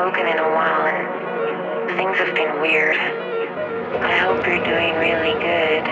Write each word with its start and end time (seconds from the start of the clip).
spoken 0.00 0.26
in 0.26 0.38
a 0.38 0.50
while 0.56 0.86
and 0.88 1.98
things 1.98 2.16
have 2.16 2.34
been 2.34 2.58
weird. 2.62 2.96
I 2.96 4.16
hope 4.16 4.46
you're 4.46 4.64
doing 4.64 4.94
really 4.96 5.36
good. 5.44 5.84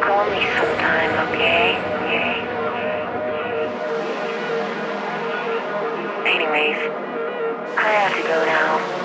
Call 0.00 0.30
me 0.30 0.46
sometime, 0.54 1.10
okay? 1.26 1.74
Anyways, 6.30 6.78
I 7.78 7.90
have 7.98 8.14
to 8.14 8.22
go 8.22 8.44
now. 8.44 8.95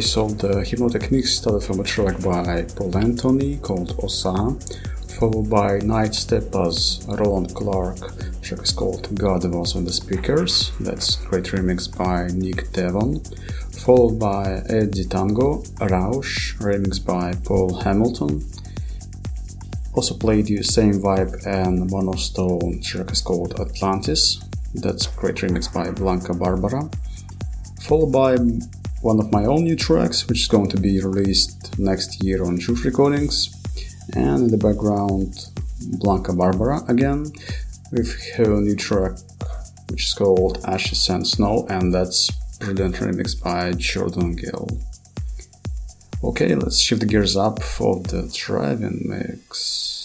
Okay, 0.00 0.06
so 0.06 0.28
the 0.28 0.64
Hypnotic 0.64 1.12
Mix 1.12 1.34
started 1.34 1.62
from 1.62 1.80
a 1.80 1.84
track 1.84 2.16
by 2.22 2.64
Paul 2.74 2.92
Anthonee 2.92 3.60
called 3.60 4.02
Osa, 4.02 4.32
followed 5.18 5.50
by 5.50 5.78
Nightsteppaz, 5.80 7.06
Roland 7.18 7.54
Clark. 7.54 7.98
Track 8.40 8.62
is 8.62 8.72
called 8.72 9.14
God 9.14 9.44
Was 9.52 9.76
on 9.76 9.84
the 9.84 9.92
Speakers. 9.92 10.72
That's 10.80 11.16
great 11.16 11.44
remix 11.52 11.84
by 11.86 12.28
Nick 12.28 12.72
Devon. 12.72 13.20
Followed 13.84 14.18
by 14.18 14.62
Eddy 14.70 15.04
Tango, 15.04 15.64
Rausch, 15.80 16.56
remix 16.60 17.04
by 17.04 17.34
Paul 17.44 17.82
Hamilton. 17.82 18.42
Also 19.92 20.14
played 20.14 20.48
you 20.48 20.62
Same 20.62 20.94
Vibe 20.94 21.46
and 21.46 21.90
Monostone. 21.90 22.78
The 22.78 22.82
track 22.82 23.10
is 23.10 23.20
called 23.20 23.60
Atlantis. 23.60 24.42
That's 24.72 25.06
great 25.08 25.36
remix 25.36 25.70
by 25.70 25.88
Blanka 25.88 26.38
Barbara. 26.38 26.88
Followed 27.82 28.12
by 28.12 28.36
one 29.02 29.18
of 29.18 29.32
my 29.32 29.44
own 29.46 29.64
new 29.64 29.76
tracks, 29.76 30.26
which 30.28 30.40
is 30.40 30.48
going 30.48 30.68
to 30.68 30.78
be 30.78 31.00
released 31.00 31.78
next 31.78 32.22
year 32.22 32.44
on 32.44 32.58
JOOF 32.58 32.84
Recordings. 32.84 33.50
And 34.14 34.44
in 34.44 34.50
the 34.50 34.58
background, 34.58 35.34
Blanka 35.98 36.36
Barbara 36.36 36.82
again, 36.88 37.32
with 37.92 38.14
her 38.36 38.60
new 38.60 38.76
track, 38.76 39.12
which 39.88 40.04
is 40.06 40.14
called 40.14 40.58
Ashes 40.66 41.08
and 41.08 41.26
Snow, 41.26 41.66
and 41.68 41.94
that's 41.94 42.30
brilliant 42.58 42.96
remix 42.96 43.40
by 43.42 43.72
Jordan 43.72 44.36
Gill. 44.36 44.68
Okay, 46.22 46.54
let's 46.54 46.78
shift 46.78 47.00
the 47.00 47.06
gears 47.06 47.36
up 47.36 47.62
for 47.62 48.00
the 48.00 48.30
driving 48.36 49.02
mix. 49.06 49.96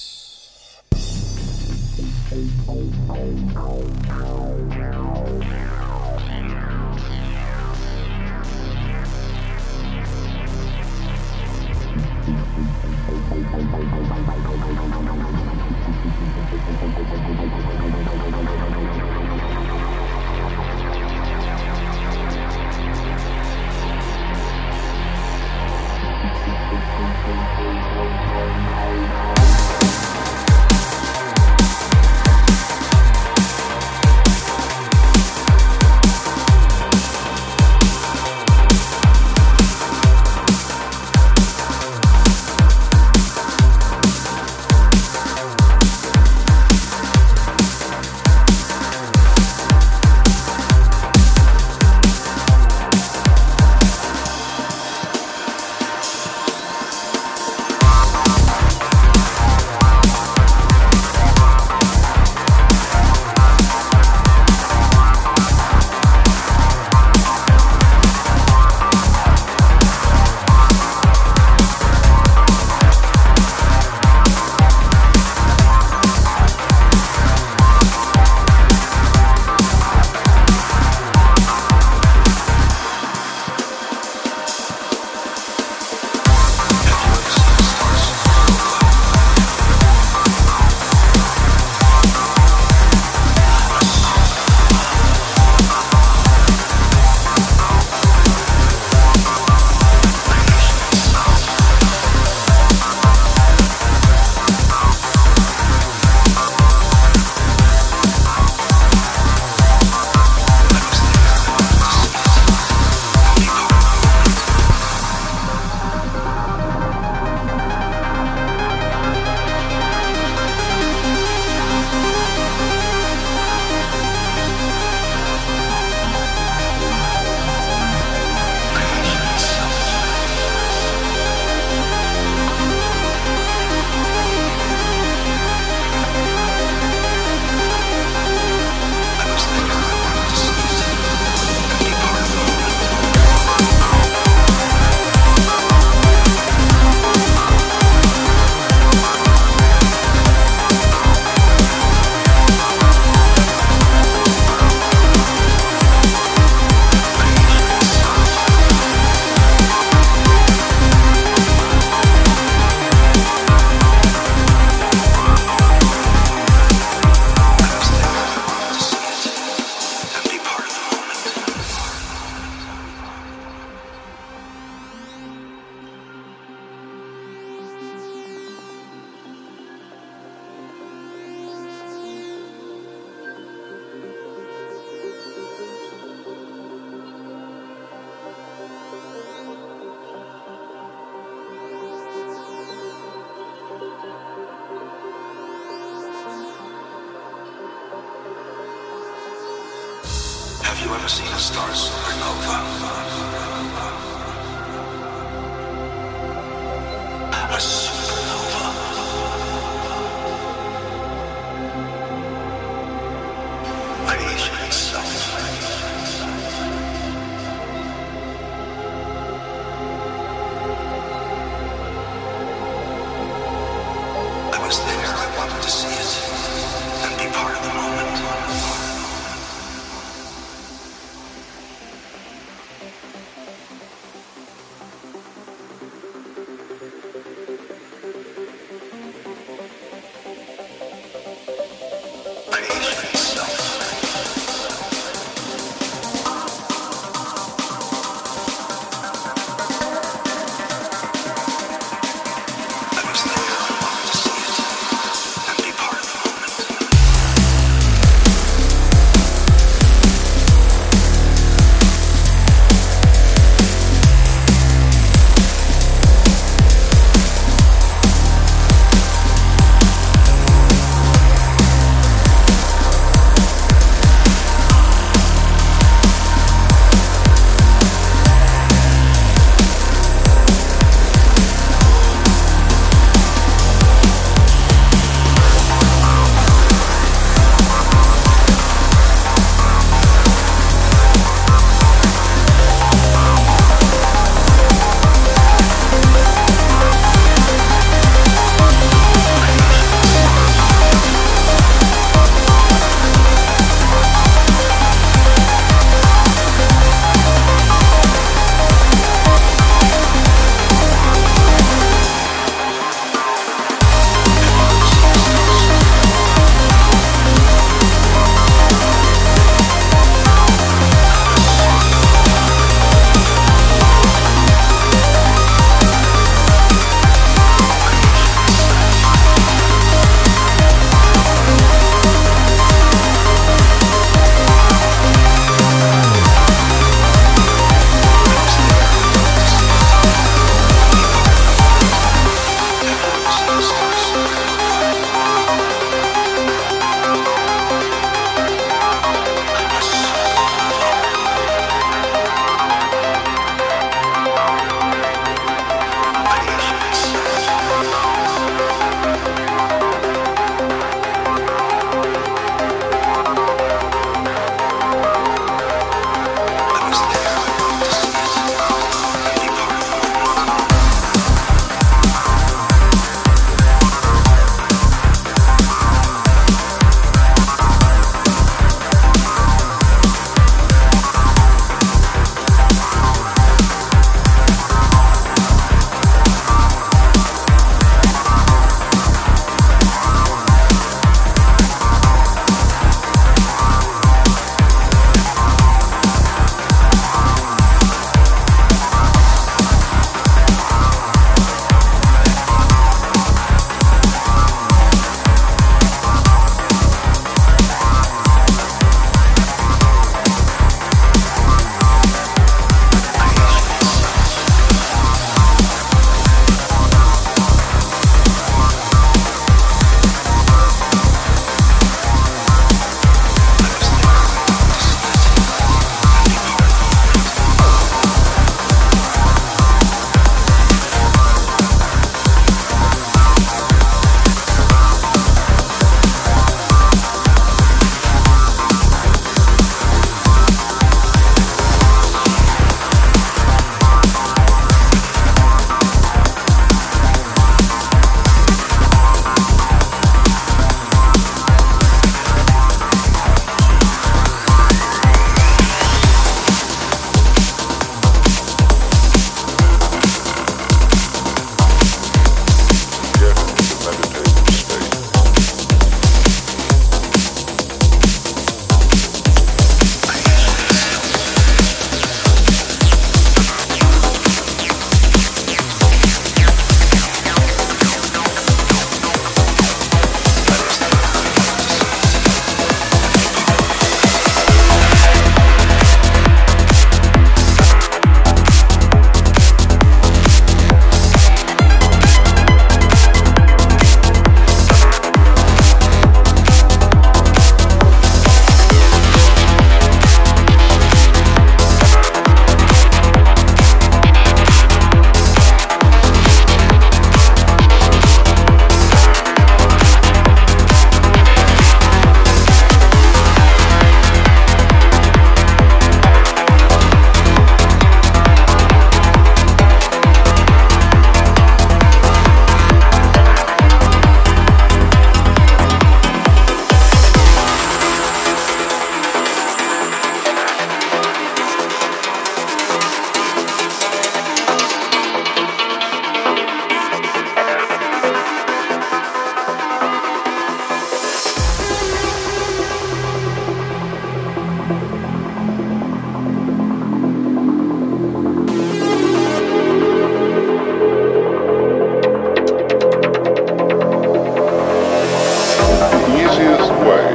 The 555.92 556.02
easiest 556.18 556.72
way 556.86 557.06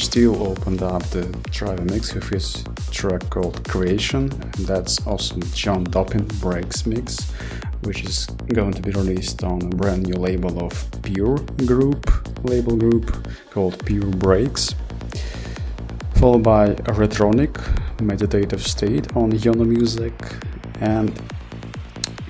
Steele 0.08 0.42
opened 0.42 0.82
up 0.82 1.02
the 1.10 1.26
driver 1.50 1.84
mix 1.84 2.14
with 2.14 2.30
his 2.30 2.64
track 2.90 3.28
called 3.28 3.62
Creation, 3.68 4.32
and 4.32 4.66
that's 4.66 5.06
also 5.06 5.38
John 5.52 5.84
Dopping 5.84 6.24
Breaks 6.40 6.86
mix, 6.86 7.30
which 7.82 8.04
is 8.04 8.24
going 8.54 8.72
to 8.72 8.80
be 8.80 8.90
released 8.92 9.44
on 9.44 9.60
a 9.60 9.68
brand 9.68 10.06
new 10.06 10.14
label 10.14 10.64
of 10.64 10.72
Pure 11.02 11.36
Group, 11.66 12.10
label 12.42 12.74
group 12.74 13.28
called 13.50 13.84
Pure 13.84 14.12
Breaks. 14.12 14.74
Followed 16.14 16.42
by 16.42 16.68
Retronic, 16.96 17.60
Meditative 18.00 18.66
State 18.66 19.14
on 19.14 19.30
Iono 19.32 19.68
Music, 19.68 20.14
and 20.80 21.12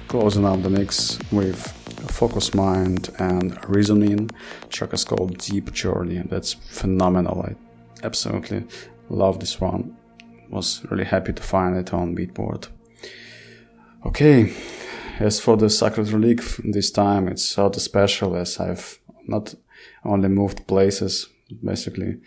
closing 0.08 0.44
up 0.44 0.64
the 0.64 0.70
mix 0.70 1.16
with 1.30 1.64
Focus 2.10 2.54
Mind 2.54 3.10
and 3.20 3.56
Reasoning. 3.68 4.30
Track 4.68 4.94
is 4.94 5.04
called 5.04 5.38
Deep 5.38 5.72
Journey. 5.72 6.16
And 6.16 6.28
that's 6.28 6.54
phenomenal. 6.54 7.42
I 7.42 7.67
absolutely 8.02 8.64
love 9.08 9.40
this 9.40 9.60
one. 9.60 9.96
Was 10.50 10.84
really 10.90 11.04
happy 11.04 11.32
to 11.32 11.42
find 11.42 11.76
it 11.76 11.92
on 11.92 12.16
Beatport. 12.16 12.68
Okay, 14.06 14.52
as 15.18 15.40
for 15.40 15.56
the 15.56 15.68
Sacred 15.68 16.10
Relic, 16.10 16.40
this 16.64 16.90
time 16.90 17.28
it's 17.28 17.44
sort 17.44 17.76
of 17.76 17.82
special 17.82 18.34
as 18.36 18.58
I've 18.58 18.98
not 19.26 19.54
only 20.04 20.28
moved 20.28 20.66
places, 20.66 21.28
basically 21.62 22.18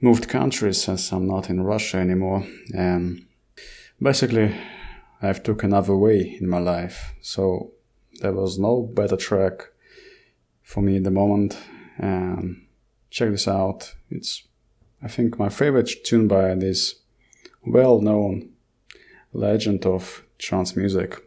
moved 0.00 0.28
countries 0.28 0.88
as 0.88 1.12
I'm 1.12 1.26
not 1.26 1.50
in 1.50 1.62
Russia 1.62 1.96
anymore. 1.98 2.46
And 2.74 3.26
basically 4.00 4.54
I've 5.22 5.42
took 5.42 5.64
another 5.64 5.96
way 5.96 6.36
in 6.40 6.48
my 6.48 6.58
life. 6.58 7.14
So 7.20 7.72
there 8.20 8.32
was 8.32 8.58
no 8.58 8.82
better 8.82 9.16
track 9.16 9.62
for 10.62 10.82
me 10.82 10.96
at 10.96 11.04
the 11.04 11.10
moment. 11.10 11.58
And 11.98 12.66
check 13.10 13.30
this 13.30 13.48
out. 13.48 13.94
It's, 14.10 14.45
I 15.06 15.08
think, 15.08 15.38
my 15.38 15.48
favorite 15.48 15.88
tune 16.02 16.26
by 16.26 16.52
this 16.56 16.96
well 17.64 18.00
known 18.00 18.50
legend 19.32 19.86
of 19.86 20.24
trance 20.36 20.74
music, 20.74 21.24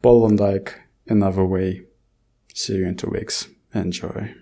Paul 0.00 0.26
van 0.26 0.38
Dyk, 0.38 0.72
Another 1.06 1.44
Way. 1.44 1.82
See 2.54 2.76
you 2.76 2.86
in 2.86 2.96
two 2.96 3.10
weeks. 3.10 3.48
Enjoy. 3.74 4.34